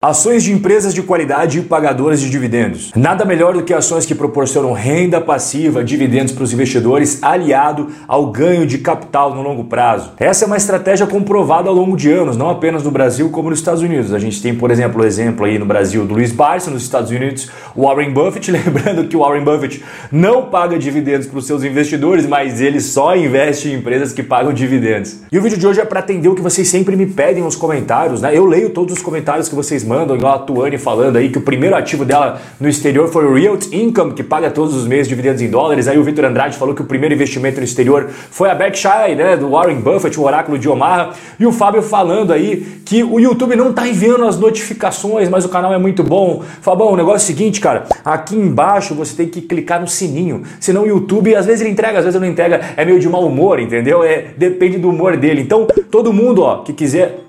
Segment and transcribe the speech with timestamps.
[0.00, 2.92] Ações de empresas de qualidade e pagadoras de dividendos.
[2.94, 8.30] Nada melhor do que ações que proporcionam renda passiva, dividendos para os investidores, aliado ao
[8.30, 10.12] ganho de capital no longo prazo.
[10.20, 13.58] Essa é uma estratégia comprovada ao longo de anos, não apenas no Brasil como nos
[13.58, 14.14] Estados Unidos.
[14.14, 17.10] A gente tem, por exemplo, o exemplo aí no Brasil do Luiz Barça, nos Estados
[17.10, 18.52] Unidos, o Warren Buffett.
[18.54, 23.16] Lembrando que o Warren Buffett não paga dividendos para os seus investidores, mas ele só
[23.16, 25.22] investe em empresas que pagam dividendos.
[25.32, 27.56] E o vídeo de hoje é para atender o que vocês sempre me pedem nos
[27.56, 28.30] comentários, né?
[28.32, 31.40] Eu leio todos os comentários que vocês mandam, igual a Tuane falando aí que o
[31.40, 35.40] primeiro ativo dela no exterior foi o Realty Income, que paga todos os meses dividendos
[35.40, 35.88] em dólares.
[35.88, 39.36] Aí o Vitor Andrade falou que o primeiro investimento no exterior foi a Berkshire, né,
[39.36, 41.14] do Warren Buffett, o oráculo de Omaha.
[41.40, 45.48] E o Fábio falando aí que o YouTube não está enviando as notificações, mas o
[45.48, 46.42] canal é muito bom.
[46.60, 50.42] Fabão, o negócio é o seguinte, cara, aqui embaixo você tem que clicar no sininho,
[50.60, 53.08] senão o YouTube, às vezes ele entrega, às vezes ele não entrega, é meio de
[53.08, 54.02] mau humor, entendeu?
[54.02, 55.40] É, depende do humor dele.
[55.40, 57.27] Então, todo mundo, ó, que quiser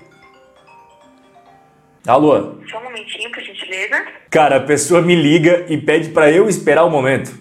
[2.06, 2.54] Alô?
[2.70, 4.02] Só um momentinho, por gentileza.
[4.30, 7.32] Cara, a pessoa me liga e pede para eu esperar o momento.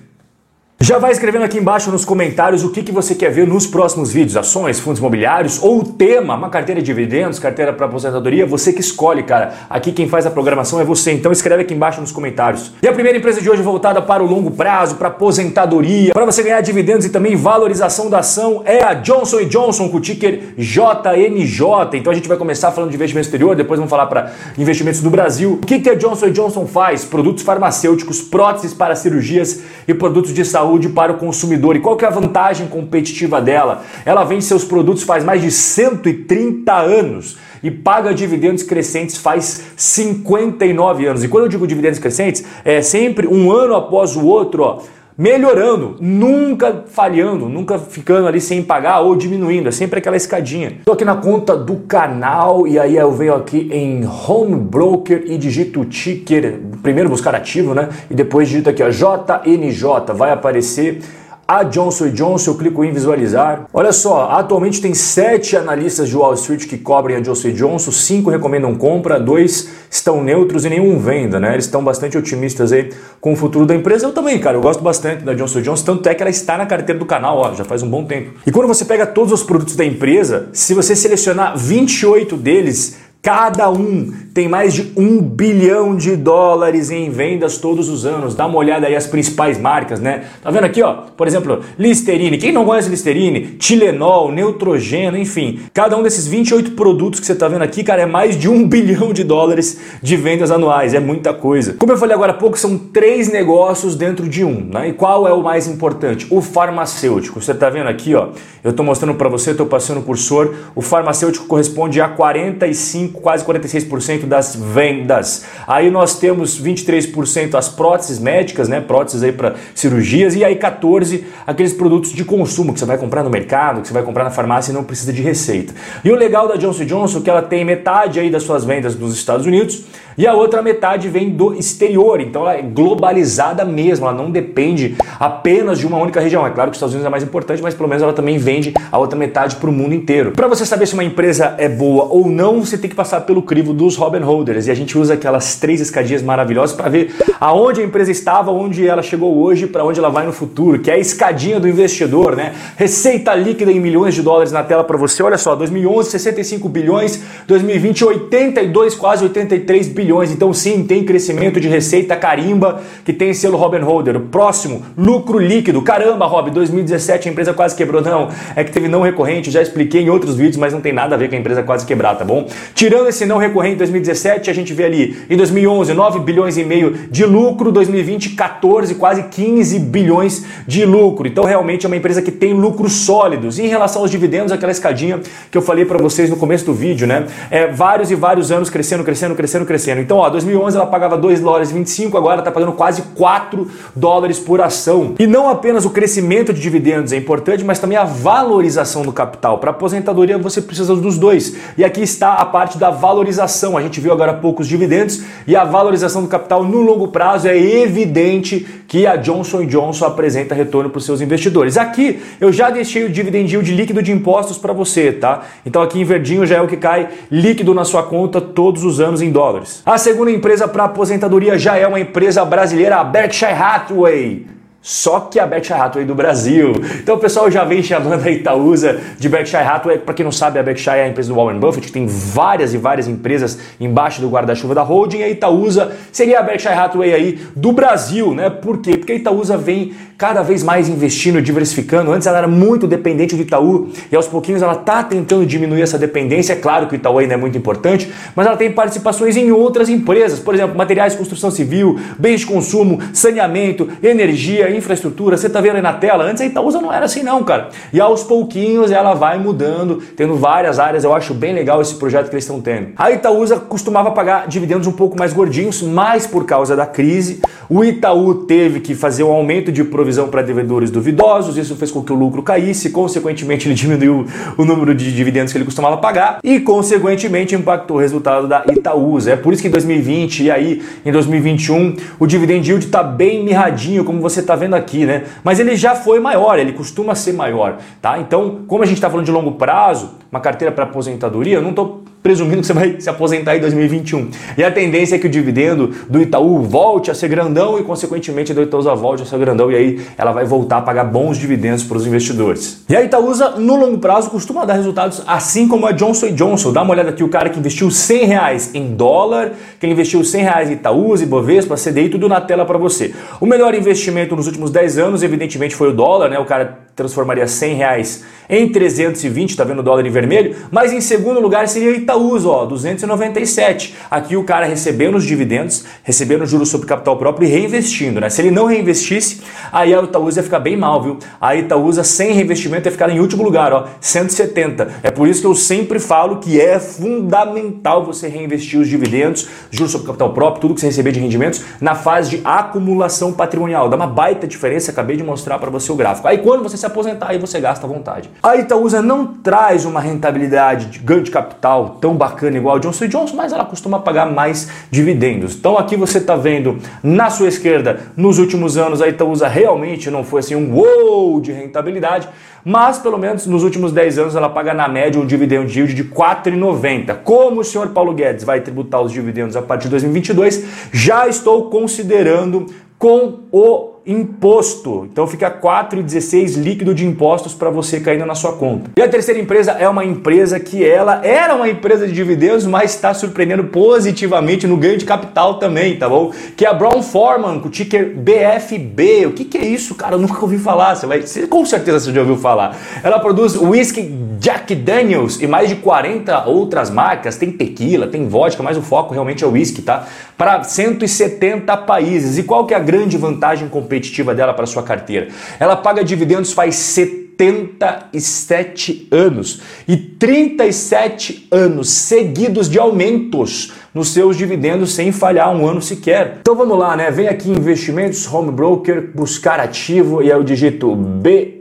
[0.81, 4.13] Já vai escrevendo aqui embaixo nos comentários o que, que você quer ver nos próximos
[4.13, 8.71] vídeos, ações, fundos imobiliários ou o tema, uma carteira de dividendos, carteira para aposentadoria, você
[8.71, 9.53] que escolhe, cara.
[9.69, 12.71] Aqui quem faz a programação é você, então escreve aqui embaixo nos comentários.
[12.81, 16.41] E a primeira empresa de hoje voltada para o longo prazo, para aposentadoria, para você
[16.41, 21.97] ganhar dividendos e também valorização da ação é a Johnson Johnson com o ticker JNJ.
[21.99, 25.09] Então a gente vai começar falando de investimento exterior, depois vamos falar para investimentos do
[25.09, 25.59] Brasil.
[25.61, 27.03] O que, que a Johnson Johnson faz?
[27.03, 31.75] Produtos farmacêuticos, próteses para cirurgias e produtos de saúde para o consumidor.
[31.75, 33.83] E qual que é a vantagem competitiva dela?
[34.05, 41.07] Ela vende seus produtos faz mais de 130 anos e paga dividendos crescentes faz 59
[41.07, 41.23] anos.
[41.23, 45.97] E quando eu digo dividendos crescentes, é sempre um ano após o outro, ó melhorando,
[45.99, 50.77] nunca falhando, nunca ficando ali sem pagar ou diminuindo, é sempre aquela escadinha.
[50.79, 55.37] Estou aqui na conta do canal e aí eu venho aqui em Home Broker e
[55.37, 57.89] digito ticker, primeiro buscar ativo, né?
[58.09, 61.01] E depois digito aqui, ó, JNJ, vai aparecer
[61.49, 63.65] a Johnson Johnson, eu clico em visualizar.
[63.73, 68.29] Olha só, atualmente tem sete analistas de Wall Street que cobrem a Johnson Johnson, cinco
[68.29, 71.53] recomendam compra, dois estão neutros e nenhum venda, né?
[71.53, 74.05] Eles estão bastante otimistas aí com o futuro da empresa.
[74.05, 76.67] Eu também, cara, eu gosto bastante da Johnson Johnson, tanto é que ela está na
[76.67, 78.33] carteira do canal, ó, já faz um bom tempo.
[78.45, 83.69] E quando você pega todos os produtos da empresa, se você selecionar 28 deles, Cada
[83.69, 88.35] um tem mais de um bilhão de dólares em vendas todos os anos.
[88.35, 90.27] Dá uma olhada aí as principais marcas, né?
[90.41, 90.93] Tá vendo aqui, ó?
[91.17, 92.37] Por exemplo, Listerine.
[92.37, 93.57] Quem não conhece Listerine?
[93.57, 95.59] Tilenol, Neutrogena, enfim.
[95.73, 98.63] Cada um desses 28 produtos que você tá vendo aqui, cara, é mais de um
[98.65, 100.93] bilhão de dólares de vendas anuais.
[100.93, 101.73] É muita coisa.
[101.73, 104.87] Como eu falei agora há pouco, são três negócios dentro de um, né?
[104.87, 106.25] E qual é o mais importante?
[106.29, 107.41] O farmacêutico.
[107.41, 108.29] Você tá vendo aqui, ó?
[108.63, 110.53] Eu tô mostrando para você, tô passando o cursor.
[110.73, 115.45] O farmacêutico corresponde a 45 quase 46% das vendas.
[115.67, 118.79] Aí nós temos 23% as próteses médicas, né?
[118.79, 123.23] Próteses aí para cirurgias e aí 14 aqueles produtos de consumo que você vai comprar
[123.23, 125.73] no mercado, que você vai comprar na farmácia e não precisa de receita.
[126.03, 128.95] E o legal da Johnson Johnson é que ela tem metade aí das suas vendas
[128.95, 129.83] nos Estados Unidos
[130.17, 132.19] e a outra metade vem do exterior.
[132.21, 136.45] Então ela é globalizada mesmo, ela não depende apenas de uma única região.
[136.45, 138.73] É claro que os Estados Unidos é mais importante, mas pelo menos ela também vende
[138.91, 140.31] a outra metade para o mundo inteiro.
[140.31, 143.41] Para você saber se uma empresa é boa ou não, você tem que passar pelo
[143.41, 147.81] crivo dos Robin Holders e a gente usa aquelas três escadinhas maravilhosas para ver aonde
[147.81, 150.95] a empresa estava, onde ela chegou hoje, para onde ela vai no futuro, que é
[150.95, 152.53] a escadinha do investidor, né?
[152.75, 155.23] Receita líquida em milhões de dólares na tela para você.
[155.23, 160.08] Olha só, 2011 65 bilhões, 2020 82, quase 83 bilhões.
[160.31, 164.17] Então sim, tem crescimento de receita carimba que tem selo Robin Holder.
[164.17, 165.81] O próximo, lucro líquido.
[165.81, 168.01] Caramba, Rob, 2017 a empresa quase quebrou.
[168.01, 171.15] Não, é que teve não recorrente, já expliquei em outros vídeos, mas não tem nada
[171.15, 172.47] a ver com a empresa quase quebrar, tá bom?
[172.73, 176.63] Tirando esse não recorrente em 2017, a gente vê ali em 2011 9 bilhões e
[176.63, 181.27] meio de lucro, 2020 14, quase 15 bilhões de lucro.
[181.27, 183.59] Então realmente é uma empresa que tem lucros sólidos.
[183.59, 185.19] E em relação aos dividendos, aquela escadinha
[185.51, 187.25] que eu falei para vocês no começo do vídeo, né?
[187.51, 189.88] É vários e vários anos crescendo, crescendo, crescendo, crescendo.
[189.97, 194.39] Então, ó, 2011 ela pagava 2 dólares e 25, agora está pagando quase 4 dólares
[194.39, 195.15] por ação.
[195.17, 199.57] E não apenas o crescimento de dividendos é importante, mas também a valorização do capital.
[199.57, 201.55] Para aposentadoria você precisa dos dois.
[201.77, 203.77] E aqui está a parte da valorização.
[203.77, 207.07] A gente viu agora há pouco os dividendos e a valorização do capital no longo
[207.07, 211.77] prazo é evidente que a Johnson Johnson apresenta retorno para os seus investidores.
[211.77, 215.43] Aqui eu já deixei o dividend yield líquido de impostos para você, tá?
[215.65, 218.99] Então aqui em verdinho já é o que cai líquido na sua conta todos os
[218.99, 219.78] anos em dólares.
[219.85, 224.45] A segunda empresa para aposentadoria já é uma empresa brasileira, a Berkshire Hathaway.
[224.81, 226.71] só que a Berkshire Hathaway do Brasil.
[227.01, 229.97] Então o pessoal já vem chamando a Itaúsa de Berkshire Hathaway.
[229.99, 232.73] Para quem não sabe, a Berkshire é a empresa do Warren Buffett, que tem várias
[232.73, 235.21] e várias empresas embaixo do guarda-chuva da holding.
[235.21, 238.49] A Itaúsa seria a Berkshire Hathaway aí do Brasil, né?
[238.49, 238.97] Por quê?
[238.97, 242.11] Porque a Itaúsa vem cada vez mais investindo, diversificando.
[242.11, 245.97] Antes ela era muito dependente do Itaú e aos pouquinhos ela está tentando diminuir essa
[245.97, 246.51] dependência.
[246.51, 249.87] É claro que o Itaú ainda é muito importante, mas ela tem participações em outras
[249.87, 255.61] empresas, por exemplo, materiais de construção civil, bens de consumo, saneamento, energia, infraestrutura, você está
[255.61, 257.69] vendo aí na tela, antes a Itaúsa não era assim não, cara.
[257.93, 262.27] E aos pouquinhos ela vai mudando, tendo várias áreas, eu acho bem legal esse projeto
[262.27, 262.89] que eles estão tendo.
[262.97, 267.39] A Itaúsa costumava pagar dividendos um pouco mais gordinhos, mas por causa da crise,
[267.69, 272.03] o Itaú teve que fazer um aumento de provisão para devedores duvidosos, isso fez com
[272.03, 274.25] que o lucro caísse, consequentemente ele diminuiu
[274.57, 279.31] o número de dividendos que ele costumava pagar e consequentemente impactou o resultado da Itaúsa.
[279.31, 283.43] É por isso que em 2020 e aí em 2021 o dividend yield está bem
[283.43, 285.23] mirradinho, como você está vendo aqui, né?
[285.43, 288.19] Mas ele já foi maior, ele costuma ser maior, tá?
[288.19, 291.71] Então, como a gente está falando de longo prazo, uma carteira para aposentadoria, eu não
[291.71, 294.29] estou presumindo que você vai se aposentar em 2021.
[294.57, 298.53] E a tendência é que o dividendo do Itaú volte a ser grandão e, consequentemente,
[298.53, 301.83] do Itaúsa volte a ser grandão e aí ela vai voltar a pagar bons dividendos
[301.83, 302.83] para os investidores.
[302.89, 306.73] E a Itaúsa, no longo prazo, costuma dar resultados assim como a Johnson Johnson.
[306.73, 310.43] Dá uma olhada aqui, o cara que investiu 100 reais em dólar, que investiu 100
[310.43, 313.13] reais em Itaúsa, Ibovespa, CDI, tudo na tela para você.
[313.39, 316.39] O melhor investimento nos últimos 10 anos, evidentemente, foi o dólar, né?
[316.39, 320.55] O cara transformaria 100 reais em 320, tá vendo o dólar em vermelho?
[320.71, 323.95] Mas em segundo lugar seria Itaúsa, ó, 297.
[324.09, 328.27] Aqui o cara recebendo os dividendos, recebendo juros sobre capital próprio e reinvestindo, né?
[328.27, 329.41] Se ele não reinvestisse,
[329.71, 331.19] aí a Itaúsa ia ficar bem mal, viu?
[331.39, 334.95] A Itaúsa sem reinvestimento ia ficar em último lugar, ó, 170.
[335.03, 339.91] É por isso que eu sempre falo que é fundamental você reinvestir os dividendos, juros
[339.91, 343.89] sobre capital próprio, tudo que você receber de rendimentos na fase de acumulação patrimonial.
[343.89, 346.27] Dá uma baita diferença, acabei de mostrar para você o gráfico.
[346.27, 348.29] Aí quando você se aposentar, aí você gasta à vontade.
[348.43, 353.07] A Itaúsa não traz uma rentabilidade de ganho de capital tão bacana igual a Johnson
[353.07, 355.55] Johnson, mas ela costuma pagar mais dividendos.
[355.55, 360.23] Então aqui você está vendo na sua esquerda, nos últimos anos a Itaúsa realmente não
[360.23, 362.27] foi assim um wow de rentabilidade,
[362.63, 366.03] mas pelo menos nos últimos 10 anos ela paga na média um dividend yield de
[366.03, 367.17] 4,90.
[367.23, 371.69] Como o senhor Paulo Guedes vai tributar os dividendos a partir de 2022, já estou
[371.69, 372.65] considerando
[372.97, 375.07] com o imposto.
[375.11, 378.89] Então fica 4,16 líquido de impostos para você caindo na sua conta.
[378.97, 382.95] E a terceira empresa é uma empresa que ela era uma empresa de dividendos, mas
[382.95, 386.31] está surpreendendo positivamente no ganho de capital também, tá bom?
[386.57, 389.27] Que é a Brown Forman, com o ticker BFB.
[389.27, 390.15] O que, que é isso, cara?
[390.15, 390.95] Eu nunca ouvi falar.
[390.95, 392.75] Você vai, você, com certeza você já ouviu falar.
[393.03, 394.01] Ela produz whisky
[394.39, 397.35] Jack Daniels e mais de 40 outras marcas.
[397.35, 400.07] Tem tequila, tem vodka, mas o foco realmente é o whisky, tá?
[400.35, 402.37] Para 170 países.
[402.37, 403.98] E qual que é a grande vantagem competitiva
[404.35, 405.27] dela para sua carteira?
[405.59, 414.93] Ela paga dividendos faz 77 anos e 37 anos seguidos de aumentos nos seus dividendos
[414.93, 416.37] sem falhar um ano sequer.
[416.41, 417.09] Então vamos lá, né?
[417.11, 421.57] Vem aqui investimentos, home broker, buscar ativo e aí eu digito bf.b.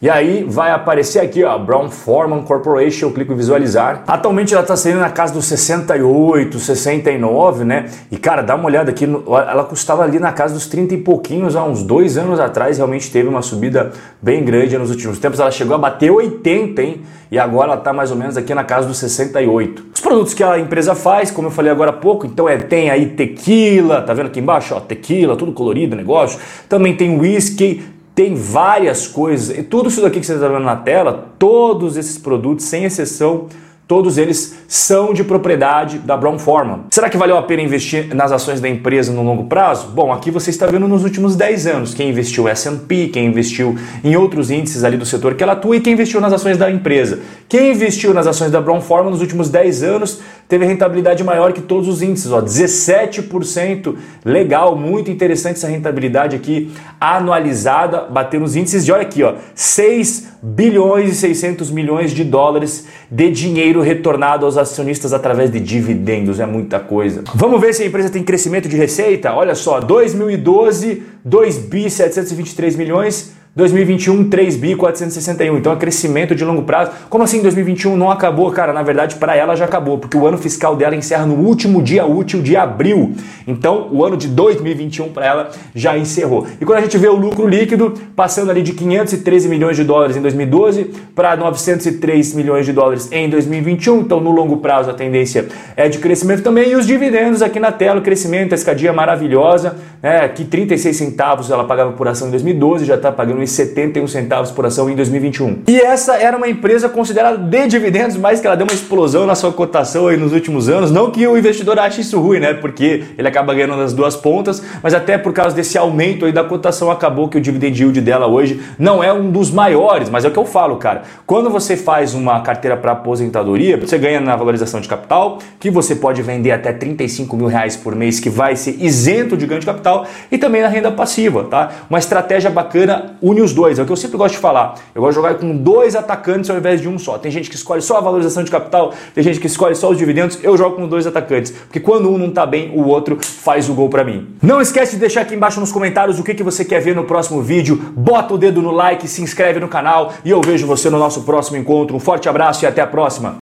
[0.00, 4.04] E aí vai aparecer aqui, ó, Brown Forman Corporation, eu clico em visualizar.
[4.06, 7.86] Atualmente ela está saindo na casa dos 68, 69, né?
[8.08, 11.56] E cara, dá uma olhada aqui, ela custava ali na casa dos 30 e pouquinhos
[11.56, 13.90] há uns dois anos atrás, realmente teve uma subida
[14.22, 15.40] bem grande nos últimos tempos.
[15.40, 17.02] Ela chegou a bater 80, hein?
[17.28, 19.86] E agora ela está mais ou menos aqui na casa dos 68.
[19.92, 22.88] Os produtos que a empresa faz, como eu falei agora há pouco, então é tem
[22.88, 26.38] aí tequila, tá vendo aqui embaixo, ó, tequila, tudo colorido negócio.
[26.68, 27.82] Também tem whisky,
[28.18, 32.18] tem várias coisas, e tudo isso daqui que você está vendo na tela, todos esses
[32.18, 33.46] produtos, sem exceção,
[33.88, 36.80] todos eles são de propriedade da Brown Forman.
[36.90, 39.88] Será que valeu a pena investir nas ações da empresa no longo prazo?
[39.88, 44.14] Bom, aqui você está vendo nos últimos 10 anos quem investiu S&P, quem investiu em
[44.14, 47.20] outros índices ali do setor que ela atua e quem investiu nas ações da empresa.
[47.48, 51.62] Quem investiu nas ações da Brown Forman nos últimos 10 anos teve rentabilidade maior que
[51.62, 53.96] todos os índices, ó, 17%.
[54.22, 60.37] Legal, muito interessante essa rentabilidade aqui anualizada, batendo os índices de olha aqui, ó, 6
[60.42, 66.46] bilhões e 600 milhões de dólares de dinheiro retornado aos acionistas através de dividendos, é
[66.46, 67.24] muita coisa.
[67.34, 69.32] Vamos ver se a empresa tem crescimento de receita?
[69.32, 75.58] Olha só, 2012, 2 bi 723 milhões, 2021 3 bi 461.
[75.58, 76.92] Então é crescimento de longo prazo.
[77.10, 78.48] Como assim 2021 não acabou?
[78.52, 81.82] Cara, na verdade para ela já acabou, porque o ano fiscal dela encerra no último
[81.82, 83.14] dia útil de abril.
[83.48, 86.46] Então o ano de 2021 para ela já encerrou.
[86.60, 90.16] E quando a gente vê o lucro líquido passando ali de 513 milhões de dólares
[90.16, 95.48] em 2012 para 903 milhões de dólares em 2021, então no longo prazo a tendência
[95.74, 96.70] é de crescimento também.
[96.70, 100.28] E os dividendos aqui na tela, o crescimento, a escadinha maravilhosa, né?
[100.28, 104.66] que 36 centavos ela pagava por ação em 2012, já está pagando 71 centavos por
[104.66, 105.62] ação em 2021.
[105.66, 109.34] E essa era uma empresa considerada de dividendos, mas que ela deu uma explosão na
[109.34, 110.90] sua cotação aí nos últimos anos.
[110.90, 112.54] Não que o investidor ache isso ruim, né?
[112.54, 116.44] Porque ele acaba ganhando nas duas pontas, mas até por causa desse aumento aí da
[116.44, 120.28] cotação acabou que o dividend yield dela hoje não é um dos maiores, mas é
[120.28, 121.02] o que eu falo, cara.
[121.26, 125.94] Quando você faz uma carteira para aposentadoria, você ganha na valorização de capital, que você
[125.94, 129.66] pode vender até 35 mil reais por mês, que vai ser isento de ganho de
[129.66, 131.70] capital, e também na renda passiva, tá?
[131.88, 134.74] Uma estratégia bacana os dois, é o que eu sempre gosto de falar.
[134.94, 137.18] Eu gosto de jogar com dois atacantes ao invés de um só.
[137.18, 139.98] Tem gente que escolhe só a valorização de capital, tem gente que escolhe só os
[139.98, 143.68] dividendos, eu jogo com dois atacantes, porque quando um não tá bem, o outro faz
[143.68, 144.28] o gol para mim.
[144.42, 147.04] Não esquece de deixar aqui embaixo nos comentários o que, que você quer ver no
[147.04, 150.90] próximo vídeo, bota o dedo no like, se inscreve no canal e eu vejo você
[150.90, 151.96] no nosso próximo encontro.
[151.96, 153.36] Um forte abraço e até a próxima!